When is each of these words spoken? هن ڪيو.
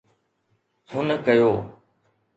هن 0.91 1.07
ڪيو. 1.25 1.51